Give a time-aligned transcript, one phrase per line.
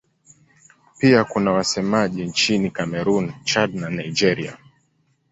[0.99, 4.57] Pia kuna wasemaji nchini Kamerun, Chad na Nigeria.